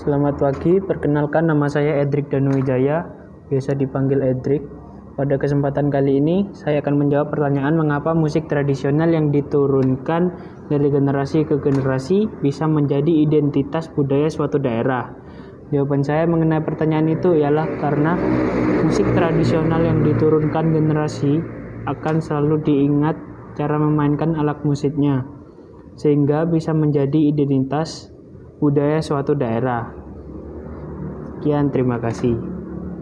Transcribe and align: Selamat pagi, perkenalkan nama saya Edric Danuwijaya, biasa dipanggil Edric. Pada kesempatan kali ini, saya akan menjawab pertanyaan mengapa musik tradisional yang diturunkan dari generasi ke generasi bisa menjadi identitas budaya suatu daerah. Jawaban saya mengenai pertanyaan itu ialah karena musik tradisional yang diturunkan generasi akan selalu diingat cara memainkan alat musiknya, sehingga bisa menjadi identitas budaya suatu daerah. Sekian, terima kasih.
Selamat 0.00 0.40
pagi, 0.40 0.80
perkenalkan 0.80 1.52
nama 1.52 1.68
saya 1.68 2.00
Edric 2.00 2.32
Danuwijaya, 2.32 3.04
biasa 3.52 3.76
dipanggil 3.76 4.24
Edric. 4.24 4.64
Pada 5.12 5.36
kesempatan 5.36 5.92
kali 5.92 6.24
ini, 6.24 6.48
saya 6.56 6.80
akan 6.80 7.04
menjawab 7.04 7.28
pertanyaan 7.28 7.76
mengapa 7.76 8.16
musik 8.16 8.48
tradisional 8.48 9.12
yang 9.12 9.28
diturunkan 9.28 10.32
dari 10.72 10.88
generasi 10.88 11.44
ke 11.44 11.60
generasi 11.60 12.32
bisa 12.40 12.64
menjadi 12.64 13.12
identitas 13.12 13.92
budaya 13.92 14.32
suatu 14.32 14.56
daerah. 14.56 15.12
Jawaban 15.68 16.00
saya 16.00 16.24
mengenai 16.24 16.64
pertanyaan 16.64 17.12
itu 17.12 17.36
ialah 17.36 17.68
karena 17.76 18.16
musik 18.80 19.04
tradisional 19.12 19.84
yang 19.84 20.00
diturunkan 20.00 20.80
generasi 20.80 21.44
akan 21.84 22.24
selalu 22.24 22.56
diingat 22.64 23.20
cara 23.52 23.76
memainkan 23.76 24.32
alat 24.32 24.64
musiknya, 24.64 25.28
sehingga 26.00 26.48
bisa 26.48 26.72
menjadi 26.72 27.20
identitas 27.20 28.16
budaya 28.60 29.00
suatu 29.00 29.32
daerah. 29.32 29.88
Sekian, 31.40 31.72
terima 31.72 31.96
kasih. 31.96 32.59